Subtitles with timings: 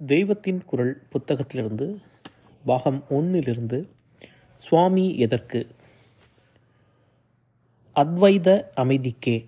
[0.00, 1.96] தெய்வத்தின் குரல் புத்தகத்திலிருந்து
[2.64, 3.88] பாகம் ஒன்றிலிருந்து
[4.56, 5.66] சுவாமி எதற்கு?
[7.96, 9.44] அத்வைத அமைதிக்கே.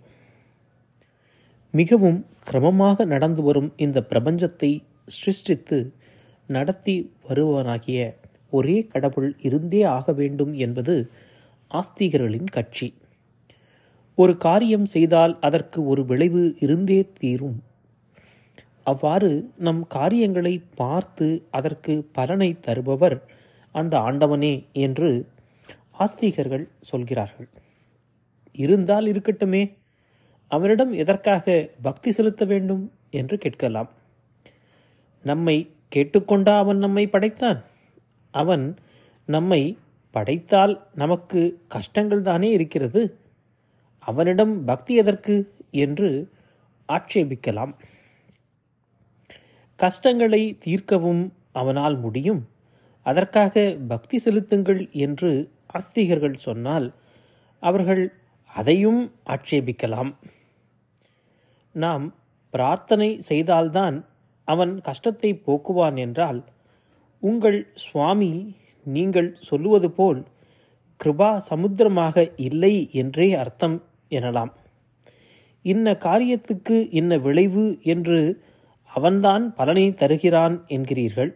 [1.71, 5.93] மிகவும் கிரமமாக நடந்து வரும் இந்த பிரபஞ்சத்தை சிருஷ்டித்து
[6.47, 8.17] நடத்தி வருவனாகிய
[8.51, 11.11] ஒரே கடவுள் இருந்தே ஆக வேண்டும் என்பது
[11.71, 12.95] ஆஸ்திகர்களின் கட்சி.
[14.15, 17.63] ஒரு காரியம் செய்தால் அதற்கு ஒரு விளைவு இருந்தே தீரும்.
[18.91, 19.31] அவ்வாறு
[19.67, 23.17] நம் காரியங்களை பார்த்து அதற்கு பலனை தருபவர்
[23.75, 24.55] அந்த ஆண்டவனே
[24.85, 25.11] என்று
[26.05, 27.49] ஆஸ்திகர்கள் சொல்கிறார்கள்.
[28.55, 29.63] இருந்தால் இருக்கட்டுமே
[30.51, 31.47] அவனிடம் எதற்காக
[31.83, 32.85] பக்தி செலுத்த வேண்டும்
[33.21, 33.91] என்று கேட்கலாம்.
[35.25, 35.57] நம்மை
[35.95, 37.61] கேட்டுக்கொண்டா அவன் நம்மை படைத்தான்.
[38.35, 38.65] அவன்
[39.29, 39.63] நம்மை
[40.15, 43.03] படைத்தால் நமக்கு கஷ்டங்கள் தானே இருக்கிறது.
[44.07, 45.35] அவனிடம் பக்தி எதற்கு
[45.85, 46.11] என்று
[46.89, 47.73] ஆட்சேபிக்கலாம்.
[49.79, 51.23] கஷ்டங்களை தீர்க்கவும்
[51.61, 52.43] அவனால் முடியும்.
[53.07, 53.55] அதற்காக
[53.89, 55.31] பக்தி செலுத்துங்கள் என்று
[55.79, 56.87] ஆஸ்திகர்கள் சொன்னால்
[57.63, 58.03] அவர்கள்
[58.51, 59.03] அதையும்
[59.35, 60.13] ஆட்சேபிக்கலாம்.
[61.75, 62.05] நாம்
[62.55, 63.97] பிரார்த்தனை செய்தால்தான்
[64.49, 66.41] அவன் கஷ்டத்தை போக்குவான் என்றால்
[67.23, 68.33] உங்கள் சுவாமி
[68.87, 70.21] நீங்கள் சொல்லுவது போல்
[71.01, 73.77] கிருபா சமுத்திரமாக இல்லை என்றே அர்த்தம்
[74.11, 74.53] எனலாம்.
[75.65, 78.21] இன்ன காரியத்துக்கு இன்ன விளைவு என்று
[78.95, 81.31] அவன்தான் பலனை தருகிறான் என்கிறீர்கள்.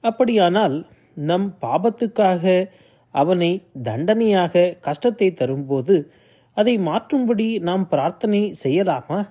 [0.00, 2.70] அப்படியானால் நம் பாபத்துக்காக
[3.10, 6.12] அவனை தண்டனையாக கஷ்டத்தை தரும்போது
[6.54, 9.28] அதை மாற்றும்படி நாம் பிரார்த்தனை செய்யலாமா?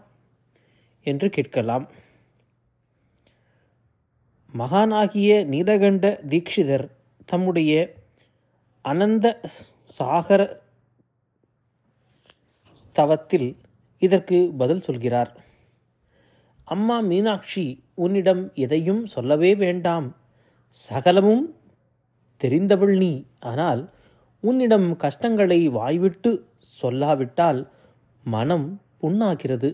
[1.03, 1.89] என்று கேட்கலாம்.
[4.53, 6.89] மகானாகிய நீலகண்ட தீக்ஷிதர்
[7.25, 7.73] தம்முடைய
[8.81, 9.39] அனந்த
[9.97, 10.41] சாகர
[12.77, 13.55] ஸ்தவத்தில்
[14.01, 15.31] இதற்கு பதில் சொல்கிறார்.
[16.65, 20.07] அம்மா மீனாட்சி உன்னிடம் எதையும் சொல்லவே வேண்டாம்.
[20.69, 21.55] சகலமும்
[22.41, 23.25] தெரிந்தவள் நீ.
[23.39, 23.81] ஆனால்
[24.39, 26.31] உன்னிடம் கஷ்டங்களை வாய்விட்டு
[26.81, 27.67] சொல்லாவிட்டால்
[28.23, 29.69] மனம் புண்ணாகிறது.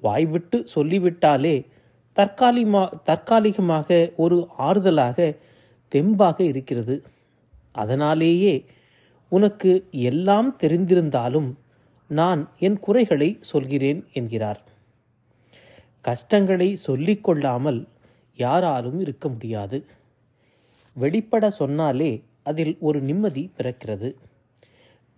[0.00, 1.66] வாய்விட்டு சொல்லிவிட்டாலே
[2.16, 5.36] தற்காலிகமா தற்காலிகமாக ஒரு ஆறுதலாக
[5.92, 6.96] தெம்பாக இருக்கிறது.
[7.72, 8.66] அதனாலேயே
[9.28, 11.50] உனக்கு எல்லாம் தெரிந்திருந்தாலும்
[12.10, 14.60] நான் என் குறைகளை சொல்கிறேன் என்கிறார்.
[16.08, 17.80] கஷ்டங்களை சொல்லிக்கொள்ளாமல்
[18.38, 19.78] யாராலும் இருக்க முடியாது.
[20.96, 22.10] வெளிப்பட சொன்னாலே
[22.50, 24.08] அதில் ஒரு நிம்மதி பிறக்கிறது.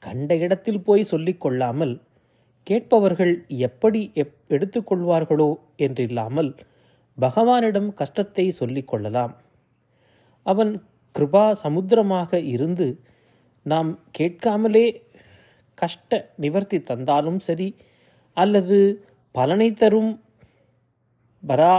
[0.02, 1.94] கண்ட இடத்தில் போய் சொல்லிக்கொள்ளாமல்
[2.66, 3.34] கேட்பவர்கள்
[3.66, 5.50] எப்படி எப் எடுத்துக்கொள்வார்களோ
[5.86, 6.50] என்றில்லாமல்
[7.18, 9.34] பகவானிடம் கஷ்டத்தை சொல்லிக் கொள்ளலாம்.
[10.46, 10.72] அவன்
[11.14, 12.88] கிருபா சமுத்திரமாக இருந்து
[13.66, 14.86] நாம் கேட்காமலே
[15.78, 17.68] கஷ்ட நிவர்த்தி தந்தாலும் சரி
[18.36, 18.78] அல்லது
[19.34, 20.12] பலனை தரும்
[21.42, 21.72] பரா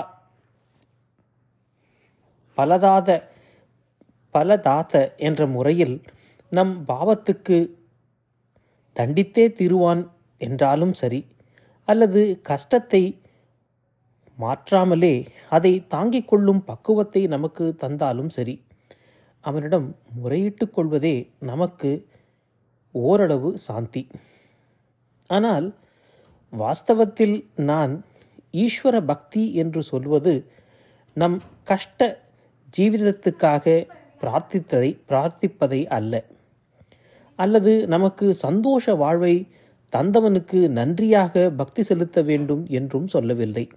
[2.58, 3.10] பலதாத
[4.36, 5.96] பலதாத என்ற முறையில்
[6.52, 7.58] நம் பாவத்துக்கு
[8.96, 10.02] தண்டித்தே தீருவான்
[10.42, 11.22] என்றாலும் சரி
[11.88, 13.04] அல்லது கஷ்டத்தை
[14.38, 18.56] மாற்றாமலே அதை தாங்கிக் கொள்ளும் பக்குவத்தை நமக்கு தந்தாலும் சரி
[19.46, 19.88] அவனிடம்
[20.24, 21.92] முறையிட்டு கொள்வதே நமக்கு
[22.96, 24.04] ஓரளவு சாந்தி.
[25.30, 25.68] ஆனால்
[26.54, 27.94] வாஸ்தவத்தில் நான்
[28.54, 30.46] ஈஸ்வர பக்தி என்று சொல்வது
[31.14, 32.22] நம் கஷ்ட
[32.78, 33.88] ஜீவிதத்துக்காக
[34.22, 36.24] பிரார்த்தித்ததை பிரார்த்திப்பதை அல்ல.
[37.36, 39.48] அல்லது நமக்கு சந்தோஷ வாழ்வை
[39.96, 43.70] தந்தவனுக்கு நன்றியாக பக்தி செலுத்த வேண்டும் என்றும் சொல்லவில்லை.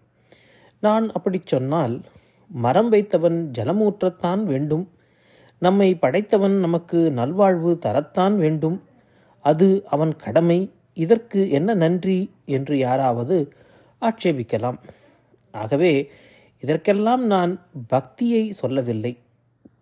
[0.81, 2.01] நான் அப்படி சொன்னால்
[2.49, 4.91] மரம் வைத்தவன் ஜலமூற்றத்தான் வேண்டும்.
[5.59, 8.83] நம்மை படைத்தவன் நமக்கு நல்வாழ்வு தரத்தான் வேண்டும்.
[9.41, 10.71] அது அவன் கடமை.
[10.95, 12.31] இதற்கு என்ன நன்றி?
[12.45, 13.53] என்று யாராவது
[14.07, 14.79] ஆட்சேபிக்கலாம்.
[15.51, 16.11] ஆகவே
[16.61, 19.19] இதற்கெல்லாம் நான் பக்தியை சொல்லவில்லை.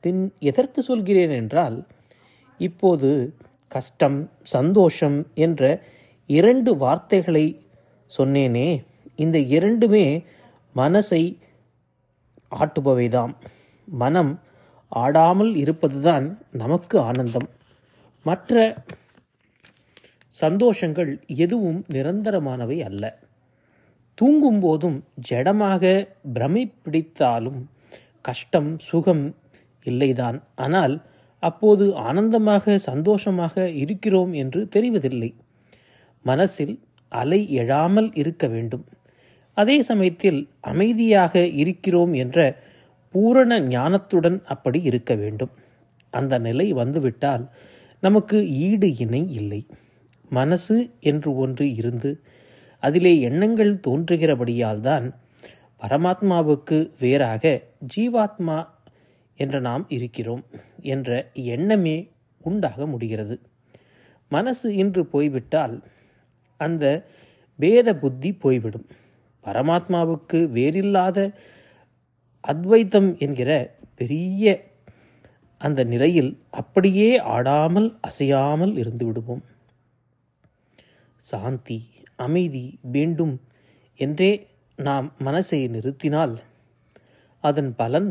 [0.01, 1.87] பின் எதற்கு சொல்கிறேன் என்றால்
[2.59, 3.35] இப்போது
[3.69, 5.83] கஷ்டம் சந்தோஷம் என்ற
[6.27, 7.47] இரண்டு வார்த்தைகளை
[8.19, 8.85] சொன்னேனே
[9.17, 10.25] இந்த இரண்டுமே
[10.77, 11.37] மனசை
[12.51, 13.35] ஆட்டுபவைதாம்.
[13.89, 14.41] மனம்
[14.89, 17.49] ஆடாமல் இருப்பதுதான் நமக்கு ஆனந்தம்.
[18.23, 18.75] மற்ற
[20.41, 23.22] சந்தோஷங்கள் எதுவும் நிரந்தரமானவை அல்ல.
[24.19, 24.99] தூங்கும் போதும்
[25.31, 25.85] ஜடமாக
[26.35, 27.61] பிரமை பிடித்தாலும்
[28.21, 29.25] கஷ்டம் சுகம்
[29.87, 30.39] இல்லைதான்.
[30.57, 30.95] ஆனால்
[31.43, 35.31] அப்போது ஆனந்தமாக சந்தோஷமாக இருக்கிறோம் என்று தெரிவதில்லை.
[36.25, 36.75] மனசில்
[37.13, 38.85] அலை எழாமல் இருக்க வேண்டும்.
[39.57, 42.39] அதே சமயத்தில் அமைதியாக இருக்கிறோம் என்ற
[43.15, 45.53] பூரண ஞானத்துடன் அப்படி இருக்க வேண்டும்.
[46.13, 47.45] அந்த நிலை வந்துவிட்டால்
[48.03, 49.61] நமக்கு ஈடு இணை இல்லை.
[50.31, 52.11] மனசு என்று ஒன்று இருந்து
[52.83, 55.07] அதிலே எண்ணங்கள் தோன்றுகிறபடியால்தான்
[55.81, 57.63] பரமாத்மாவுக்கு வேறாக
[57.97, 58.67] ஜீவாத்மா
[59.37, 60.45] என்ற நாம் இருக்கிறோம்
[60.83, 61.97] என்ற எண்ணமே
[62.43, 63.41] உண்டாக முடிகிறது.
[64.29, 65.83] மனசு இன்று போய்விட்டால்
[66.57, 67.07] அந்த
[67.59, 68.87] பேத புத்தி போய்விடும்.
[69.45, 71.33] பரமாத்மாவுக்கு வேறில்லாத
[72.49, 74.65] அத்வைத்தம் என்கிற பெரிய
[75.59, 79.45] அந்த நிலையில் அப்படியே ஆடாமல் அசையாமல் இருந்து விடுவோம்.
[81.19, 81.81] சாந்தி.
[82.27, 82.65] அமைதி
[82.95, 83.35] வேண்டும்
[84.01, 84.33] என்றே
[84.79, 86.35] நாம் மனசை நிறுத்தினால்
[87.45, 88.11] அதன் பலன்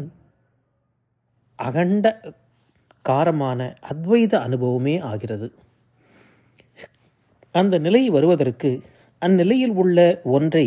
[1.60, 2.06] அகண்ட
[3.10, 3.60] காரமான
[3.92, 5.48] அத்வைத அனுபவமே ஆகிறது.
[7.56, 8.70] அந்த நிலை வருவதற்கு
[9.22, 9.98] அந்நிலையில் உள்ள
[10.36, 10.66] ஒன்றை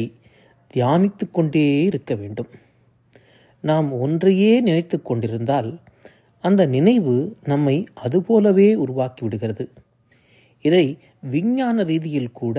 [0.75, 2.51] தியானித்து கொண்டே இருக்க வேண்டும்.
[3.65, 5.71] நாம் ஒன்றையே நினைத்து கொண்டிருந்தால்
[6.45, 7.15] அந்த நினைவு
[7.45, 9.65] நம்மை அதுபோலவே உருவாக்கி விடுகிறது.
[10.65, 10.87] இதை
[11.31, 12.59] விஞ்ஞான ரீதியில் கூட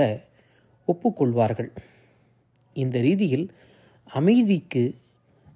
[0.87, 1.71] ஒப்புக்கொள்வார்கள்.
[2.75, 3.45] இந்த ரீதியில்
[4.07, 4.83] அமைதிக்கு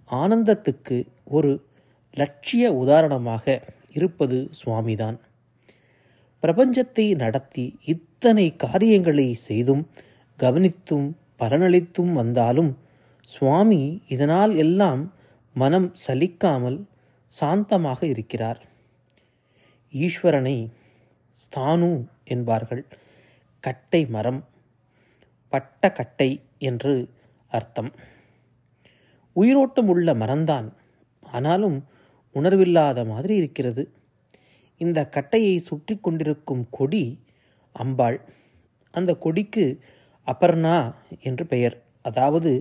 [0.10, 0.98] ஆனந்தத்துக்கு
[1.38, 1.52] ஒரு
[2.14, 3.46] லட்சிய உதாரணமாக
[3.98, 5.18] இருப்பது சுவாமிதான்.
[6.44, 9.84] பிரபஞ்சத்தை நடத்தி இத்தனை காரியங்களை செய்தும்
[10.40, 11.08] கவனித்தும்
[11.40, 12.72] பலனளித்தும் வந்தாலும்
[13.30, 15.02] சுவாமி இதனால் எல்லாம்
[15.56, 16.80] மனம் சலிக்காமல்
[17.32, 18.60] சாந்தமாக இருக்கிறார்.
[19.94, 20.58] ஈஸ்வரனை
[21.40, 21.92] ஸ்தானு
[22.24, 22.84] என்பார்கள்.
[23.64, 24.42] கட்டை மரம்
[25.50, 26.30] பட்ட கட்டை
[26.60, 26.94] என்று
[27.52, 27.92] அர்த்தம்.
[29.36, 30.68] உயிரோட்டம் உள்ள மரம்தான்.
[31.24, 31.78] ஆனாலும்
[32.36, 33.84] உணர்வில்லாத மாதிரி இருக்கிறது.
[34.82, 37.04] இந்த கட்டையை சுற்றி கொண்டிருக்கும் கொடி
[37.76, 38.20] அம்பாள்.
[38.94, 39.66] அந்த கொடிக்கு
[40.28, 40.78] அபர்ணா
[41.20, 41.76] என்று பெயர்.
[42.02, 42.52] அதாவது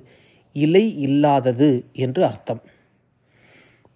[0.56, 2.62] இலை இல்லாதது என்று அர்த்தம்.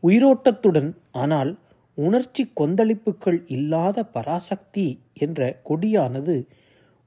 [0.02, 1.50] உயிரோட்டத்துடன் ஆனால்
[1.98, 4.86] உணர்ச்சி கொந்தளிப்புகள் இல்லாத பராசக்தி
[5.18, 6.36] என்ற கொடியானது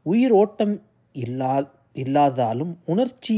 [0.06, 0.76] உயிரோட்டம்
[1.16, 1.54] இல்லா
[2.04, 3.38] இல்லாதாலும் உணர்ச்சி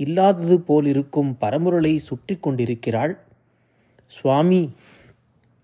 [0.00, 3.14] இல்லாதது போலிருக்கும் பரமுருளை சுற்றி கொண்டிருக்கிறாள்.
[4.16, 4.60] சுவாமி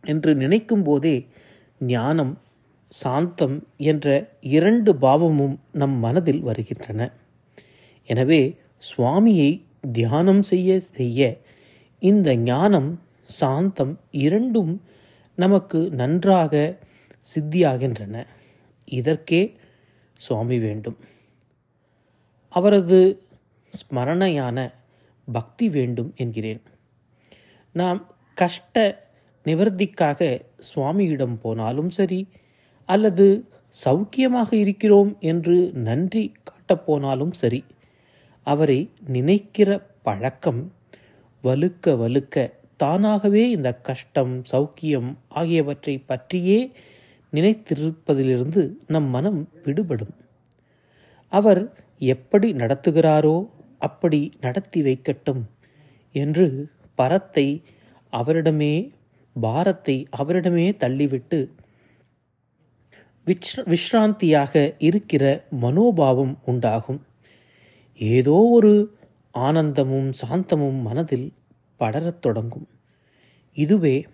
[0.05, 1.17] என்று நினைக்கும் போதே
[1.93, 2.33] ஞானம்
[2.93, 3.57] சாந்தம்
[3.91, 4.07] என்ற
[4.57, 7.01] இரண்டு பாவமும் நம் மனதில் வருகின்றன.
[8.09, 8.43] எனவே
[8.91, 9.51] சுவாமியை
[9.93, 11.21] தியானம் செய்ய செய்ய
[12.03, 12.91] இந்த ஞானம்
[13.39, 13.95] சாந்தம்
[14.25, 14.73] இரண்டும்
[15.39, 16.55] நமக்கு நன்றாக
[17.27, 18.17] சித்தியாகின்றன.
[18.99, 19.43] இதற்கே
[20.21, 20.99] சுவாமி வேண்டும்.
[22.59, 22.99] அவரது
[23.73, 24.59] ஸ்மரணையான
[25.29, 26.63] பக்தி வேண்டும் என்கிறேன்.
[27.75, 28.01] நாம்
[28.37, 28.83] கஷ்ட
[29.47, 30.21] நிவர்த்திக்காக
[30.69, 32.21] சுவாமியிடம் போனாலும் சரி
[32.89, 33.27] அல்லது
[33.85, 35.57] சௌக்கியமாக இருக்கிறோம் என்று
[35.89, 37.61] நன்றி காட்டப்போனாலும் சரி
[38.47, 39.69] அவரை நினைக்கிற
[40.07, 40.63] பழக்கம்
[41.45, 45.11] வலுக்க வலுக்க தானாகவே இந்த கஷ்டம் சௌக்கியம்
[45.41, 46.59] ஆகியவற்றை பற்றியே
[47.33, 50.15] நினைத்திருப்பதிலிருந்து நம் மனம் விடுபடும்.
[51.33, 51.63] அவர்
[51.99, 53.49] எப்படி நடத்துகிறாரோ
[53.79, 55.43] அப்படி நடத்தி வைக்கட்டும்
[56.13, 57.63] என்று பரத்தை
[58.13, 58.93] அவரிடமே
[59.33, 61.51] பாரத்தை அவரிடமே தள்ளிவிட்டு
[63.27, 67.01] விச் விஷ்ராந்தியாக இருக்கிற மனோபாவம் உண்டாகும்.
[67.95, 68.97] ஏதோ ஒரு
[69.31, 71.33] ஆனந்தமும் சாந்தமும் மனதில்
[71.81, 72.69] படரத் தொடங்கும்.
[73.53, 74.07] இதுவே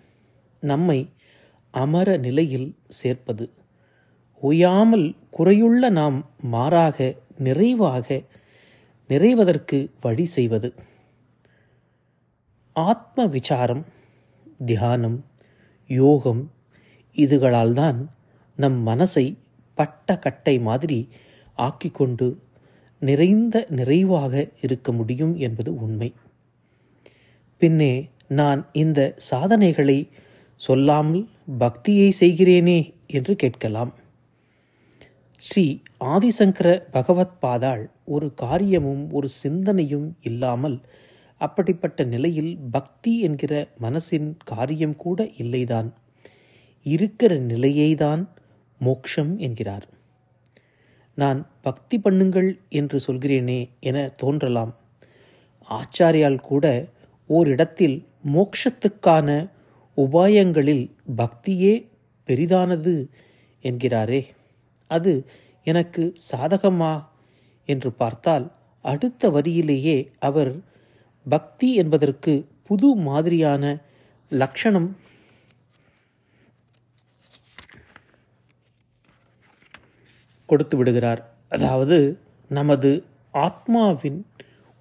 [0.59, 1.09] நம்மை
[1.71, 3.53] அமர நிலையில் சேர்ப்பது.
[4.41, 7.15] ஓயாமல் குறையுள்ள நாம் மாறாக
[7.47, 8.07] நிறைவாக
[9.09, 10.69] நிறைவதற்கு வழி செய்வது.
[12.73, 13.83] ஆத்ம விசாரம்
[14.65, 15.17] தியானம்
[15.87, 16.43] யோகம்
[17.15, 17.99] இதுகளால்தான்
[18.55, 19.25] நம் மனசை
[19.77, 20.99] பட்ட கட்டை மாதிரி
[21.57, 22.27] ஆக்கிக்கொண்டு
[23.01, 26.09] நிறைந்த நிறைவாக இருக்க முடியும் என்பது உண்மை.
[27.61, 27.93] பின்னே
[28.27, 28.99] நான் இந்த
[29.29, 29.99] சாதனைகளை
[30.55, 31.23] சொல்லாமல்
[31.57, 33.91] பக்தியை செய்கிறேனே என்று கேட்கலாம்.
[35.41, 40.81] ஸ்ரீ ஆதிசங்கர பகவத் பாதாள் ஒரு காரியமும் ஒரு சிந்தனையும் இல்லாமல்
[41.37, 45.91] அப்படிப்பட்ட நிலையில் பக்தி என்கிற மனசின் காரியம் கூட இல்லைதான்.
[46.83, 48.27] இருக்கிற நிலையைதான்
[48.79, 49.87] மோக்ஷம் என்கிறார்.
[51.15, 54.75] நான் பக்தி பண்ணுங்கள் என்று சொல்கிறேனே என தோன்றலாம்.
[55.69, 56.85] ஆச்சாரியால் கூட
[57.27, 59.49] ஓரிடத்தில் மோக்ஷத்துக்கான
[59.97, 61.87] உபாயங்களில் பக்தியே
[62.27, 63.07] பெரிதானது
[63.61, 64.25] என்கிறாரே.
[64.91, 65.13] அது
[65.67, 66.93] எனக்கு சாதகமா?
[67.69, 68.45] என்று பார்த்தால்
[68.85, 70.53] அடுத்த வரியிலேயே அவர்
[71.25, 72.33] பக்தி என்பதற்கு
[72.63, 73.63] புது மாதிரியான
[74.31, 74.89] லட்சணம்
[80.49, 81.21] கொடுத்து விடுகிறார்.
[81.49, 81.97] அதாவது
[82.51, 82.91] நமது
[83.33, 84.19] ஆத்மாவின்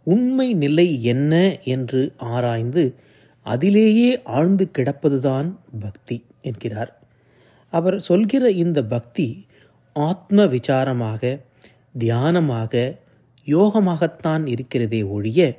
[0.07, 2.00] உண்மை நிலை என்ன என்று
[2.31, 2.85] ஆராய்ந்து
[3.47, 5.49] அதிலேயே ஆழ்ந்து கிடப்பதுதான்
[5.81, 6.93] பக்தி என்கிறார்.
[7.73, 9.26] அவர் சொல்கிற இந்த பக்தி
[9.92, 11.40] ஆத்ம விசாரமாக
[11.99, 12.99] தியானமாக
[13.47, 15.59] யோகமாகத்தான் இருக்கிறதே ஒழிய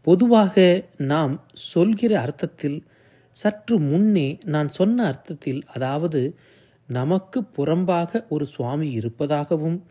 [0.00, 2.86] பொதுவாக நாம் சொல்கிற அர்த்தத்தில்
[3.30, 6.38] சற்று முன்னே நான் சொன்ன அர்த்தத்தில் அதாவது
[6.86, 9.86] நமக்கு புறம்பாக ஒரு சுவாமி இருப்பதாகவும்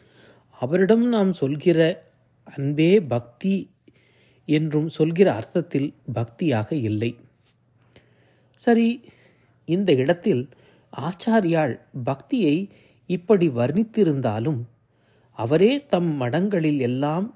[0.51, 2.09] அவரிடம் நாம் சொல்கிற
[2.43, 3.71] அன்பே பக்தி
[4.45, 7.19] என்றும் சொல்கிற அர்த்தத்தில் பக்தியாக இல்லை.
[8.55, 9.03] சரி
[9.65, 10.50] இந்த இடத்தில்
[10.93, 12.71] ஆச்சாரியால் பக்தியை
[13.10, 14.62] இப்படி வர்ணித்திருந்தாலும்
[15.31, 17.27] அவரே தம் மடங்களில் எல்லாம்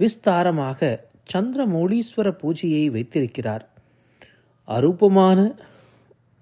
[0.00, 0.80] விஸ்தாரமாக
[1.32, 3.64] சந்திரமௌலீஸ்வர பூஜையை வைத்திருக்கிறார்.
[4.68, 5.38] அரூபமான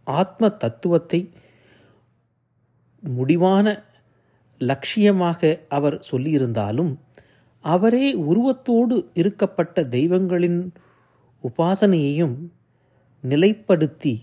[0.05, 1.21] ஆத்ம தத்துவத்தை
[3.03, 3.67] முடிவான
[4.61, 6.93] லட்சியமாக அவர் சொல்லியிருந்தாலும்
[7.65, 10.61] அவரே உருவத்தோடு இருக்கப்பட்ட தெய்வங்களின்
[11.45, 12.37] உபாசனையையும்
[13.25, 14.15] நிலைப்படுத்தி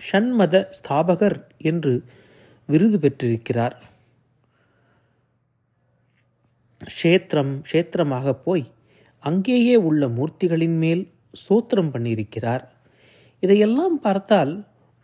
[0.00, 2.04] ஷண்மத ஸ்தாபகர் என்று
[2.70, 3.76] விருது பெற்றிருக்கிறார்.
[6.80, 8.66] க்ஷேத்திரம் க்ஷேத்திரமாக போய்
[9.22, 11.02] அங்கேயே உள்ள மூர்த்திகளின் மேல்
[11.42, 12.64] சோத்திரம் பண்ணியிருக்கிறார்.
[13.42, 14.52] இதையெல்லாம் பார்த்தால்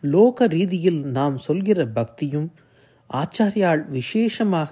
[0.03, 2.47] லோக ரீதியில் நாம் சொல்கிற பக்தியும்
[3.09, 4.71] ஆச்சாரியால் விசேஷமாக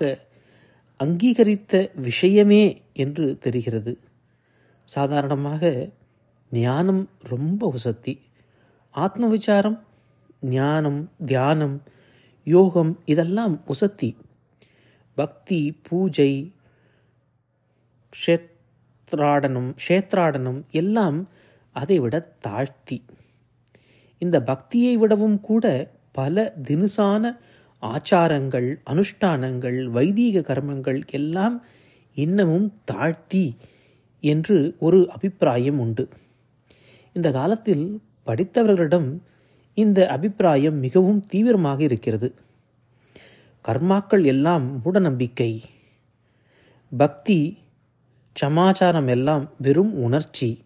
[0.99, 1.73] அங்கீகரித்த
[2.07, 2.63] விஷயமே
[3.03, 3.93] என்று தெரிகிறது.
[4.87, 5.63] சாதாரணமாக
[6.51, 8.13] ஞானம் ரொம்ப உசத்தி.
[8.95, 9.77] ஆத்ம விசாரம்
[10.57, 11.75] ஞானம் தியானம்
[12.45, 14.15] யோகம் இதெல்லாம் உசத்தி.
[15.15, 16.51] பக்தி பூஜை
[18.13, 21.29] க்ஷேத்ராடனம் க்ஷேத்ராடனம் எல்லாம்
[21.71, 23.05] அதை விட தாழ்த்தி.
[24.17, 25.65] இந்த பக்தியை விடவும் கூட
[26.11, 27.37] பல தினுசான
[27.81, 31.65] ஆச்சாரங்கள் அனுஷ்டானங்கள் வைதீக கர்மங்கள் எல்லாம்
[32.13, 33.57] இன்னமும் தாழ்த்தி
[34.19, 36.09] என்று ஒரு அபிப்பிராயம் உண்டு.
[37.13, 39.09] இந்த காலத்தில் படித்தவர்களிடம்
[39.77, 42.35] இந்த அபிப்பிராயம் மிகவும் தீவிரமாக இருக்கிறது.
[43.65, 45.61] கர்மாக்கள் எல்லாம் மூடநம்பிக்கை.
[46.91, 47.57] பக்தி
[48.33, 50.63] சமாச்சாரம் எல்லாம் வெறும் உணர்ச்சி.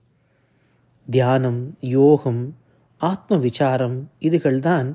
[1.07, 2.57] தியானம் யோகம்
[2.97, 4.93] ஆத்ம விசாரம் இதுகள்தான்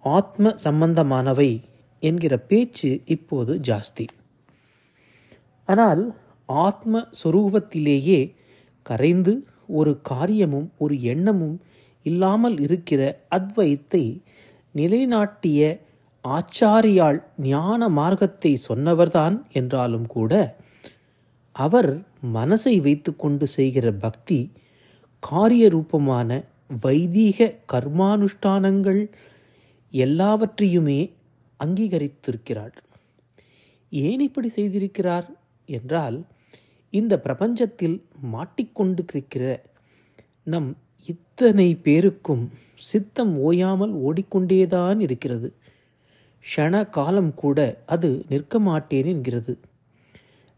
[0.00, 1.62] ஆத்ம சம்பந்தமானவை
[2.00, 4.06] என்கிற பேச்சு இப்போது ஜாஸ்தி.
[5.66, 6.16] ஆனால்
[6.46, 8.34] ஆத்ம சுரூபத்திலேயே
[8.82, 11.60] கரைந்து ஒரு காரியமும் ஒரு எண்ணமும்
[12.06, 14.04] இல்லாமல் இருக்கிற அத்வைத்தை
[14.74, 15.60] நிலைநாட்டிய
[16.24, 20.32] ஆச்சாரியால் ஞான மார்க்கத்தை சொன்னவர்தான் என்றாலும் கூட
[21.56, 21.90] அவர்
[22.34, 24.40] மனசை வைத்துக்கொண்டு செய்கிற பக்தி
[25.22, 26.30] காரிய ரூபமான
[26.82, 29.00] வைதீக கர்மானுஷ்டானங்கள்
[29.92, 31.00] எல்லாவற்றையுமே
[31.60, 32.76] அங்கீகரித்திருக்கிறார்
[33.92, 35.26] ஏன் இப்படி செய்திருக்கிறார்
[35.68, 36.18] என்றால்
[36.92, 37.96] இந்த பிரபஞ்சத்தில்
[38.32, 39.44] மாட்டிக்கொண்டு இருக்கிற
[40.42, 40.70] நம்
[41.08, 45.48] இத்தனை பேருக்கும் சித்தம் ஓயாமல் ஓடிக்கொண்டேதான் இருக்கிறது.
[46.44, 49.54] க்ஷண காலம் கூட அது நிற்க மாட்டேன் என்கிறது.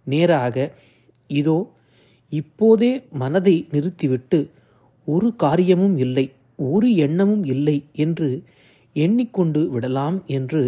[0.07, 0.57] நேராக
[1.31, 1.59] இதோ
[2.33, 4.41] இப்போதே மனதை நிறுத்திவிட்டு
[5.09, 6.27] ஒரு காரியமும் இல்லை
[6.59, 8.29] ஒரு எண்ணமும் இல்லை என்று
[8.97, 10.63] எண்ணிக்கொண்டு விடலாம் என்று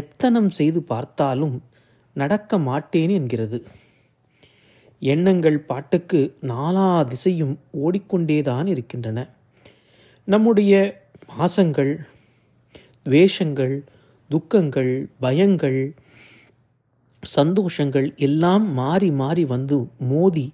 [0.00, 1.56] எத்தனம் செய்து பார்த்தாலும்
[2.16, 3.58] நடக்க மாட்டேன் என்கிறது.
[5.02, 7.54] எண்ணங்கள் பாட்டுக்கு நாலா திசையும்
[7.84, 9.18] ஓடிக்கொண்டேதான் இருக்கின்றன.
[10.24, 10.72] நம்முடைய
[11.38, 11.92] மாசங்கள்
[13.04, 13.84] துவேஷங்கள்
[14.30, 15.80] துக்கங்கள் பயங்கள்
[17.22, 20.52] சந்தோஷங்கள் எல்லாம் மாறி மாறி வந்து மோதி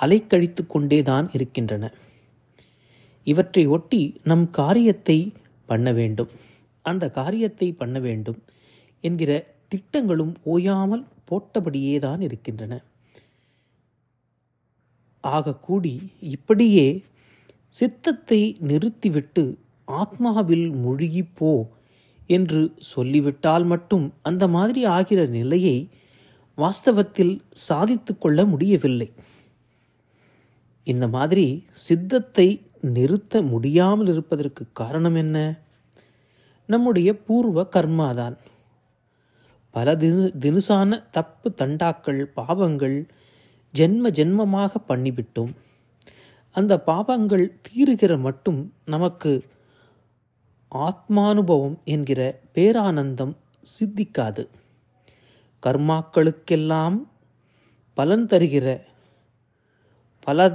[0.00, 1.92] அலைக்கழித்து கொண்டேதான் இருக்கின்றன.
[3.24, 5.18] இவற்றை ஒட்டி நம் காரியத்தை
[5.66, 6.30] பண்ண வேண்டும்.
[6.82, 8.40] அந்த காரியத்தை பண்ண வேண்டும்
[9.00, 9.30] என்கிற
[9.68, 12.74] திட்டங்களும் ஓயாமல் போட்டபடியேதான் இருக்கின்றன.
[15.26, 17.04] ஆகக்கூடி இப்படியே
[17.68, 21.68] சித்தத்தை நிறுத்திவிட்டு ஆத்மாவில் மூழ்கிப்போ
[22.26, 25.88] என்று சொல்லிவிட்டால் மட்டும் அந்த மாதிரி ஆகிற நிலையை
[26.58, 29.12] வாஸ்தவத்தில் சாதித்து கொள்ள முடியவில்லை.
[30.86, 32.48] இந்த மாதிரி சித்தத்தை
[32.80, 35.36] நிறுத்த முடியாமல் இருப்பதற்கு காரணம் என்ன?
[36.68, 38.36] நம்முடைய பூர்வ கர்மாதான்
[39.70, 42.98] பல தினு தினுசான தப்பு தண்டாக்கள் பாவங்கள்
[43.78, 45.52] ஜென்ம ஜென்மமாக பண்ணிவிட்டோம்.
[46.50, 49.32] அந்த பாவங்கள் தீருகிற மட்டும் நமக்கு
[50.72, 52.20] ஆத்மானுபவம் என்கிற
[52.54, 53.34] பேரானந்தம்
[53.72, 54.44] சித்திக்காது.
[55.62, 56.96] கர்மாக்களுக்கெல்லாம்
[57.96, 58.66] பலன் தருகிற
[60.26, 60.48] பல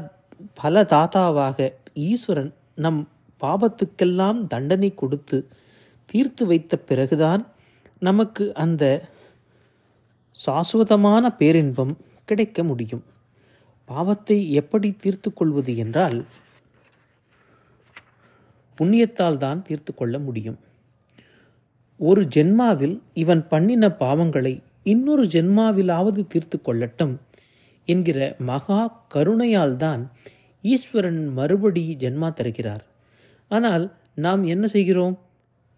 [0.54, 1.58] பல தாத்தாவாக
[1.94, 3.00] ஈஸ்வரன் நம்
[3.42, 5.38] பாபத்துக்கெல்லாம் தண்டனை கொடுத்து
[6.06, 7.44] தீர்த்து வைத்த பிறகுதான்
[8.00, 8.84] நமக்கு அந்த
[10.36, 11.94] சாஸ்வதமான பேரின்பம்
[12.29, 13.03] கிடைக்க முடியும்.
[13.89, 16.17] பாவத்தை எப்படி தீர்த்து கொள்வது என்றால்
[18.77, 20.59] புண்ணியத்தால் தான் தீர்த்து கொள்ள முடியும்.
[22.00, 24.53] ஒரு ஜென்மாவில் இவன் பண்ணின பாவங்களை
[24.93, 27.15] இன்னொரு ஜென்மாவிலாவது தீர்த்து கொள்ளட்டும்
[27.88, 28.19] என்கிற
[28.50, 28.81] மகா
[29.13, 30.03] கருணையால் தான்
[30.63, 32.83] ஈஸ்வரன் மறுபடி ஜென்மா தருகிறார்.
[33.51, 33.86] ஆனால்
[34.25, 35.15] நாம் என்ன செய்கிறோம்?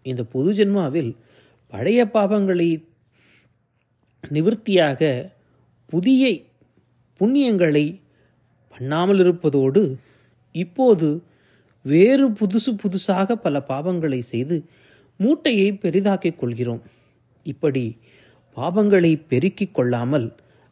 [0.06, 1.10] இந்த புது ஜென்மாவில்
[1.72, 2.68] பழைய பாவங்களை
[4.34, 5.00] நிவர்த்தியாக
[5.92, 6.22] புதிய
[7.20, 7.86] புண்ணியங்களை
[8.72, 9.82] பண்ணாமல் இருப்பதோடு
[10.54, 11.08] இப்போது
[11.84, 14.56] வேறு புதுசு புதுசாக பல பாவங்களை செய்து
[15.20, 16.82] மூட்டையை பெரிதாக்கிக் கொள்கிறோம்.
[17.46, 17.84] இப்படி
[18.56, 20.28] பாவங்களை பெருக்கிக் கொள்ளாமல்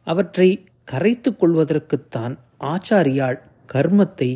[0.07, 0.49] அவற்றை
[0.91, 2.33] கரைத்து கொள்வதற்குத்தான்
[2.73, 3.39] ஆச்சாரியால்
[3.73, 4.31] கர்மத்தை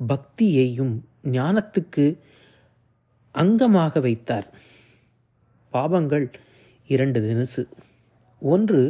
[0.00, 0.94] பக்தியையும்
[1.36, 2.06] ஞானத்துக்கு
[3.34, 4.48] அங்கமாக வைத்தார்.
[5.74, 6.26] பாவங்கள்
[6.94, 7.62] இரண்டு தினசு.
[8.42, 8.80] ஒன்று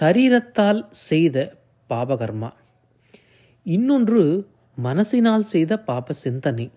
[0.00, 1.56] சரீரத்தால் செய்த
[1.90, 2.52] பாபகர்மா.
[3.62, 4.48] இன்னொன்று
[4.84, 6.70] மனசினால் செய்த பாப சிந்தனை.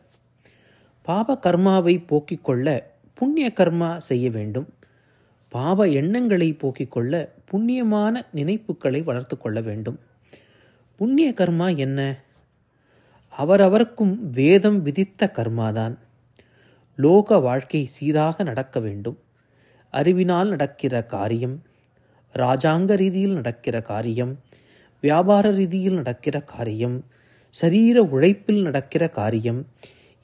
[1.01, 4.74] பாப கர்மாவை போக்கிக் கொள்ள புண்ணிய கர்மா செய்ய வேண்டும்.
[5.50, 10.00] பாப எண்ணங்களை போக்கிக் கொள்ள புண்ணியமான நினைப்புகளை வளர்த்து கொள்ள வேண்டும்.
[10.96, 12.22] புண்ணிய கர்மா என்ன?
[13.30, 15.98] அவரவர்க்கும் வேதம் விதித்த கர்மாதான்.
[16.96, 19.20] லோக வாழ்க்கை சீராக நடக்க வேண்டும்.
[19.89, 21.62] அறிவினால் நடக்கிற காரியம்.
[22.36, 24.34] ராஜாங்க ரீதியில் நடக்கிற காரியம்
[25.04, 26.98] வியாபார ரீதியில் நடக்கிற காரியம்
[27.54, 29.62] சரீர உழைப்பில் நடக்கிற காரியம்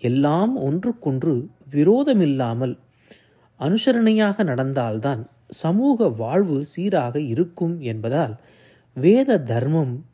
[0.02, 1.34] எல்லாம் ஒன்றுக்கொன்று
[1.72, 2.76] விரோதமில்லாமல்
[3.60, 8.36] அனுசரணையாக நடந்தால்தான் சமூக வாழ்வு சீராக இருக்கும் என்பதால்
[8.94, 10.06] வேத தர்மம்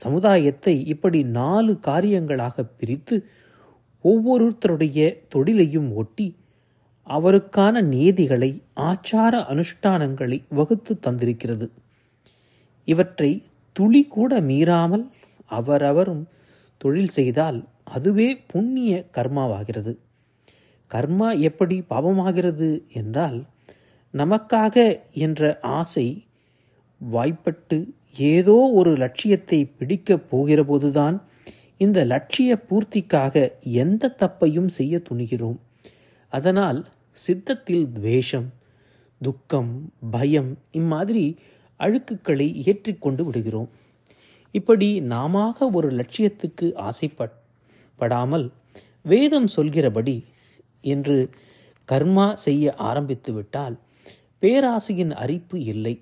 [0.00, 3.16] சமுதாயத்தை இப்படி நாலு காரியங்களாக பிரித்து
[4.04, 6.26] ஒவ்வொருத்தருடைய தொழிலையும் ஒட்டி
[7.10, 8.50] அவருக்கான நீதிகளை
[8.80, 11.66] ஆச்சார அனுஷ்டானங்களை வகுத்து தந்திருக்கிறது.
[12.88, 13.30] இவற்றை
[13.76, 15.04] துளி கூட மீறாமல்
[15.50, 16.24] அவரவரும்
[16.80, 19.92] தொழில் செய்தால் அதுவே புண்ணிய கர்மாவாகிறது.
[20.90, 23.38] கர்மா எப்படி பாவமாகிறது என்றால்
[24.14, 24.76] நமக்காக
[25.18, 26.06] என்ற ஆசை
[27.00, 27.78] வாய்ப்பட்டு
[28.16, 31.16] ஏதோ ஒரு லட்சியத்தை பிடிக்கப் போகிறபோதுதான்
[31.76, 33.34] இந்த லட்சிய பூர்த்திக்காக
[33.82, 35.58] எந்த தப்பையும் செய்ய துணிகிறோம்.
[36.32, 36.80] அதனால்
[37.22, 38.48] சித்தத்தில் துவேஷம்
[39.20, 39.72] துக்கம்
[40.10, 41.24] பயம் இம்மாதிரி
[41.80, 43.70] அழுக்குகளை ஏற்றிக்கொண்டு விடுகிறோம்.
[44.54, 48.46] இப்படி நாம ஒரு லட்சியத்துக்கு ஆசைப்படாமல்
[49.02, 50.16] வேதம் சொல்கிறபடி
[50.94, 51.16] என்று
[51.88, 53.76] கர்மா செய்ய ஆரம்பித்து விட்டால்
[54.42, 55.94] பேராசையின் அரிப்பு இல்லை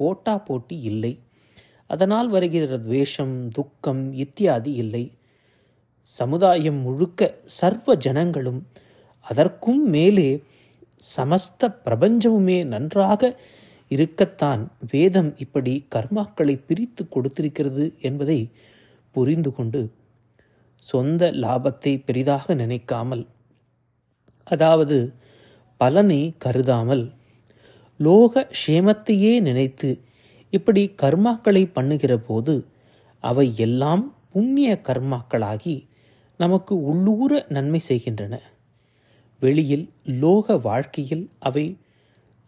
[0.00, 1.12] போட்டா போட்டி இல்லை.
[1.90, 5.04] அதனால் வருகிற துவேஷம் துக்கம் இத்தியாதி இல்லை.
[6.10, 7.20] சமுதாயம் முழுக்க
[7.58, 8.60] சர்வ ஜனங்களும்
[9.26, 10.30] அதற்கும் மேலே
[11.16, 13.30] சமஸ்த பிரபஞ்சமுமே நன்றாக
[13.90, 18.38] இருக்கத்தான் வேதம் இப்படி கர்மாக்களை பிரித்து கொடுத்திருக்கிறது என்பதை
[19.14, 19.82] புரிந்து கொண்டு
[20.86, 23.24] சொந்த லாபத்தை பெரிதாக நினைக்காமல்
[24.46, 24.98] அதாவது
[25.80, 27.04] பலனை கருதாமல்
[28.00, 29.90] லோக க்ஷேமத்தையே நினைத்து
[30.52, 32.54] இப்படி கர்மாக்களை பண்ணுகிற போது
[33.24, 35.76] அவை எல்லாம் புண்ணிய கர்மாக்களாகி
[36.40, 38.34] நமக்கு உள்ளூர நன்மை செய்கின்றன.
[39.42, 39.86] வெளியில்
[40.22, 41.66] லோக வாழ்க்கையில் அவை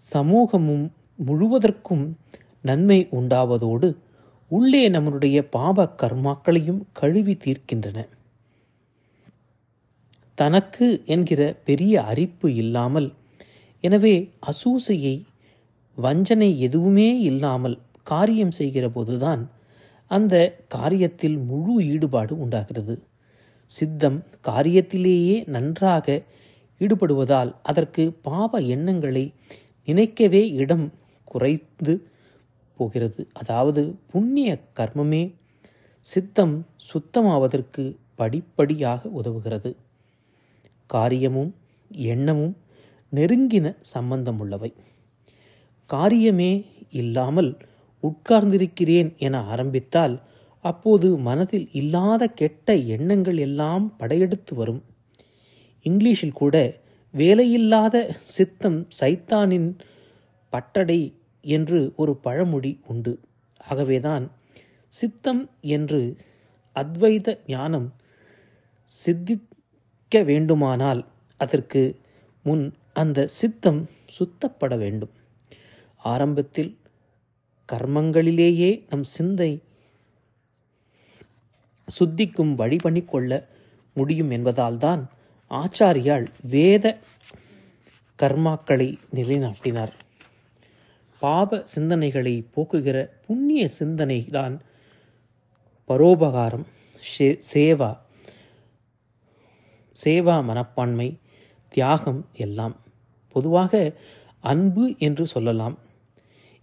[0.04, 0.86] சமூகமும்
[1.18, 2.04] முழுவதற்கும்
[2.60, 3.88] நன்மை உண்டாவதோடு
[4.50, 7.98] உள்ளே நம்முடைய பாப கர்மாக்களையும் கழுவி தீர்க்கின்றன.
[10.38, 13.08] தனக்கு என்கிற பெரிய அரிப்பு இல்லாமல்
[13.84, 14.14] எனவே
[14.50, 15.16] அசூசையை
[15.98, 19.42] வஞ்சனை எதுவுமே இல்லாமல் காரியம் செய்கிற போதுதான்
[20.10, 20.34] அந்த
[20.74, 22.94] காரியத்தில் முழு ஈடுபாடு உண்டாகிறது.
[23.70, 26.06] சித்தம் காரியத்திலேயே நன்றாக
[26.80, 29.34] ஈடுபடுவதால் அதற்கு பாவ எண்ணங்களை
[29.84, 30.92] நினைக்கவே இடம்
[31.24, 31.94] குறைந்து
[32.74, 33.28] போகிறது.
[33.32, 35.34] அதாவது புண்ணிய கர்மமே
[36.00, 39.76] சித்தம் சுத்தமாவதற்கு படிப்படியாக உதவுகிறது.
[40.86, 41.54] காரியமும்
[41.90, 42.56] எண்ணமும்
[43.12, 44.72] நெருங்கின சம்பந்தமுள்ளவை.
[45.90, 46.52] காரியமே
[46.90, 47.58] இல்லாமல்
[48.02, 50.22] உட்கார்ந்திருக்கிறேன் என ஆரம்பித்தால்
[50.60, 54.82] அப்போது மனதில் இல்லாத கெட்ட எண்ணங்கள் எல்லாம் படையெடுத்து வரும்.
[55.84, 56.56] இங்கிலீஷில் கூட
[57.14, 57.96] வேலையில்லாத
[58.34, 59.68] சித்தம் சைத்தானின்
[60.52, 61.00] பட்டடை
[61.44, 63.12] என்று ஒரு பழமொழி உண்டு.
[63.70, 64.24] ஆகவேதான்
[64.92, 65.42] சித்தம்
[65.76, 66.00] என்று
[66.76, 67.88] அத்வைத ஞானம்
[68.90, 71.02] சித்திக்க வேண்டுமானால்
[71.40, 71.82] அதற்கு
[72.44, 73.80] முன் அந்த சித்தம்
[74.16, 75.14] சுத்தப்பட வேண்டும்.
[76.12, 76.72] ஆரம்பத்தில்
[77.68, 79.50] கர்மங்களிலேயே நம் சிந்தை
[81.88, 83.32] சுத்திக்கும் வழி பண்ணிக்கொள்ள
[83.96, 85.02] முடியும் என்பதால்தான்
[85.60, 86.84] ஆச்சாரியால் வேத
[88.18, 89.92] கர்மாக்களை நிலைநாட்டினார்.
[91.22, 94.54] பாப சிந்தனைகளை போக்குகிற புண்ணிய சிந்தனை தான்
[95.90, 96.66] பரோபகாரம்
[97.52, 97.90] சேவா
[99.96, 101.08] சேவா மனப்பான்மை
[101.74, 102.76] தியாகம் எல்லாம்.
[103.34, 103.72] பொதுவாக
[104.52, 105.76] அன்பு என்று சொல்லலாம்.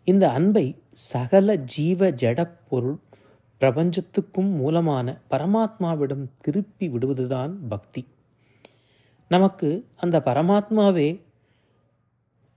[0.08, 0.65] இந்த அன்பை
[1.12, 2.99] சகல ஜீவ ஜட பொருள்
[3.62, 8.04] பிரபஞ்சத்துக்கும் மூலமான பரமாத்மாவிடம் திருப்பி விடுவதுதான் பக்தி.
[9.32, 11.10] நமக்கு அந்த பரமாத்மாவே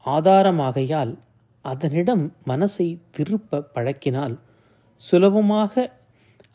[0.07, 1.13] ஆதாரமாகையால்
[1.65, 4.35] அதனிடம் மனசை திருப்ப பழக்கினால்
[5.03, 5.75] சுலபமாக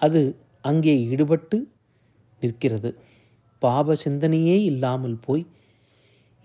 [0.02, 0.22] அது
[0.66, 1.58] அங்கே ஈடுபட்டு
[2.42, 2.92] நிற்கிறது.
[3.62, 5.46] பாப சிந்தனையே இல்லாமல் போய்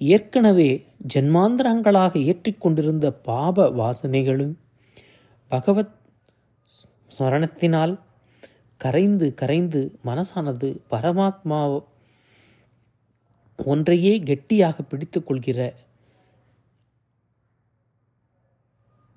[0.01, 0.71] ஏற்கனவே
[1.15, 4.55] ஜென்மாந்திரங்களாக ஏற்றிக்கொண்டிருந்த பாப வாசனைகளும்
[5.51, 5.95] பகவத்
[7.09, 7.95] ஸ்மரணத்தினால்
[8.81, 11.61] கரைந்து கரைந்து மனசானது பரமாத்மா
[13.59, 15.59] ஒன்றையே கெட்டியாக பிடித்து கொள்கிற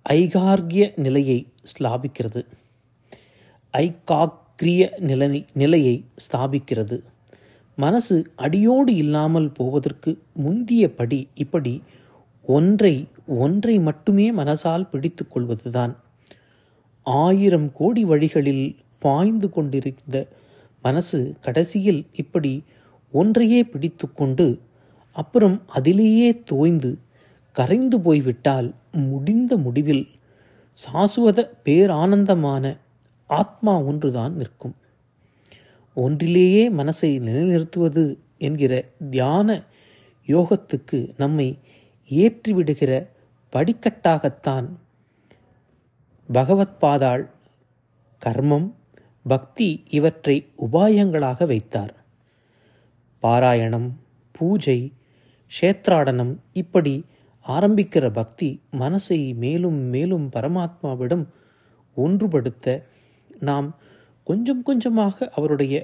[0.06, 1.40] ஐகார்கிய நிலையை
[1.72, 2.42] ஸ்லாபிக்கிறது
[3.74, 6.98] ஐகாக்ரிய நிலை நிலையை ஸ்தாபிக்கிறது.
[7.76, 11.74] மனசு அடியோடு இல்லாமல் போவதற்கு முந்திய படி இப்படி
[12.42, 15.94] ஒன்றை ஒன்றை மட்டுமே மனசால் பிடித்து கொள்வதுதான்.
[17.06, 18.66] ஆயிரம் கோடி வழிகளில்
[19.00, 20.28] பாய்ந்து கொண்டிருந்த
[20.82, 22.64] மனசு கடைசியில் இப்படி
[23.20, 24.48] ஒன்றையே பிடித்து கொண்டு
[25.16, 26.92] அப்புறம் அதிலேயே தோய்ந்து
[27.56, 30.06] கரைந்து போய்விட்டால் முடிந்த முடிவில்
[30.76, 32.78] சாசுவத பேரானந்தமான
[33.28, 34.76] ஆத்மா ஒன்றுதான் நிற்கும்.
[35.94, 38.04] ஒன்றிலேயே மனசை நிலைநிறுத்துவது
[38.38, 38.74] என்கிற
[39.12, 39.50] தியான
[40.28, 41.48] யோகத்துக்கு நம்மை
[42.10, 42.92] ஏற்றிவிடுகிற
[43.54, 44.68] படிக்கட்டாகத்தான்
[46.30, 47.24] பகவத்பாதாள்
[48.22, 48.68] கர்மம்
[49.26, 51.94] பக்தி இவற்றை உபாயங்களாக வைத்தார்.
[53.24, 53.90] பாராயணம்
[54.32, 54.94] பூஜை
[55.52, 57.06] க்ஷேத்ராடனம் இப்படி
[57.48, 61.26] ஆரம்பிக்கிற பக்தி மனசை மேலும் மேலும் பரமாத்மாவிடம்
[61.98, 62.84] ஒன்றுபடுத்த
[63.40, 63.76] நாம்
[64.24, 65.76] கொஞ்சம் கொஞ்சமாக அவருடைய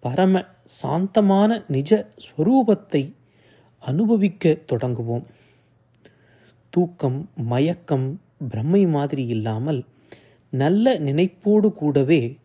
[0.00, 3.14] பரம சாந்தமான நிஜ ஸ்வரூபத்தை
[3.82, 5.26] அனுபவிக்க தொடங்குவோம்.
[6.70, 9.84] தூக்கம் மயக்கம் பிரம்மை மாதிரி இல்லாமல்
[10.50, 12.38] நல்ல நினைப்போடு கூடவே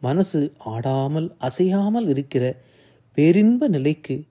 [0.00, 2.44] மனசு ஆடாமல் அசையாமல் இருக்கிற
[3.14, 4.24] பேரின்ப நிலைக்கு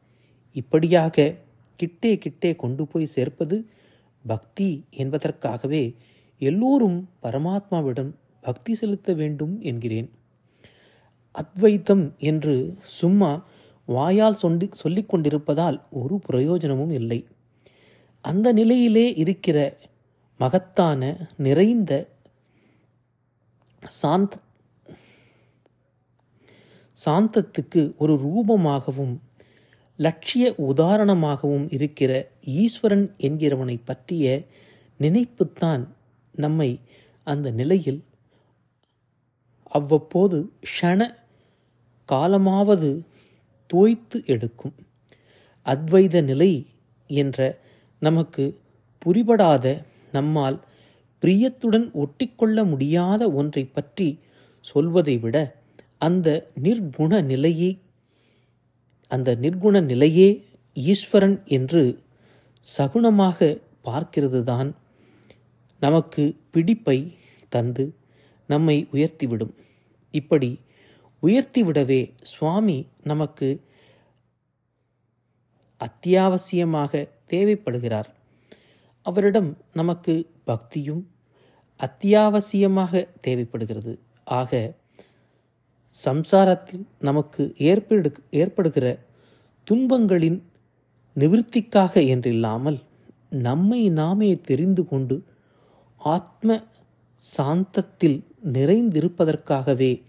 [0.53, 1.35] இப்படியாக
[1.75, 3.67] கிட்டே கிட்டே கொண்டு போய் சேர்ப்பது
[4.27, 5.95] பக்தி என்பதற்காகவே
[6.39, 10.09] எல்லோரும் பரமாத்மாவிடம் பக்தி செலுத்த வேண்டும் என்கிறேன்.
[11.35, 13.31] அத்வைத்தம் என்று சும்மா
[13.85, 17.27] வாயால் சொல்லி சொல்லிக் கொண்டிருப்பதால் ஒரு பிரயோஜனமும் இல்லை.
[18.21, 19.57] அந்த நிலையிலே இருக்கிற
[20.37, 21.91] மகத்தான நிறைந்த
[23.87, 24.37] சாந்த
[27.05, 29.19] சாந்தத்துக்கு ஒரு ரூபமாகவும்
[29.97, 34.45] லட்சிய உதாரணமாகவும் இருக்கிற ஈஸ்வரன் என்கிறவனை பற்றிய
[34.99, 35.87] நினைப்புத்தான்
[36.31, 36.79] நம்மை
[37.23, 38.03] அந்த நிலையில்
[39.63, 41.15] அவ்வப்போது க்ஷண
[42.11, 43.05] காலமாவது
[43.73, 44.75] தோய்த்து எடுக்கும்.
[45.65, 46.67] அத்வைத நிலை
[47.07, 47.59] என்ற
[47.99, 48.61] நமக்கு
[49.05, 50.59] புரிபடாத நம்மால்
[51.21, 54.19] பிரியத்துடன் ஒட்டிக்கொள்ள முடியாத ஒன்றை பற்றி
[54.59, 55.61] சொல்வதை விட
[56.07, 56.29] அந்த
[56.63, 57.71] நிர்குண நிலையே
[59.11, 60.29] அந்த நிர்குண நிலையே
[60.75, 61.83] ஈஸ்வரன் என்று
[62.65, 63.39] சகுணமாக
[63.87, 64.69] பார்க்கிறது தான்
[65.81, 66.97] நமக்கு பிடிப்பை
[67.53, 67.85] தந்து
[68.49, 69.53] நம்மை உயர்த்திவிடும்.
[70.13, 70.49] இப்படி
[71.23, 73.47] உயர்த்திவிடவே சுவாமி நமக்கு
[75.81, 76.91] அத்தியாவசியமாக
[77.29, 78.09] தேவைப்படுகிறார்.
[79.05, 80.13] அவரிடம் நமக்கு
[80.45, 81.03] பக்தியும்
[81.79, 83.93] அத்தியாவசியமாக தேவைப்படுகிறது.
[84.39, 84.51] ஆக
[86.05, 88.99] சம்சாரத்தில் நமக்கு ஏற்படு ஏற்படுகிற
[89.71, 90.41] துன்பங்களின்
[91.15, 92.79] நிவிற்த்திக்காக என்றில்லாமல்
[93.29, 95.23] நம்மை நாமே தெரிந்து கொண்டு
[95.97, 96.61] ஆத்ம
[97.37, 98.19] சாந்தத்தில்
[98.53, 100.01] நிறைந்திருப்பதற்காகவே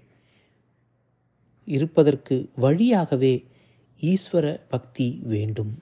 [1.67, 3.35] இருப்பதற்கு வழியாகவே
[4.01, 5.73] ஈஸ்வர பக்தி வேண்டும்.